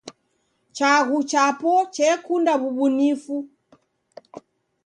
Chaghu 0.75 1.17
chapo 1.31 1.71
chekunda 1.95 2.53
w'ubunifu. 2.61 3.37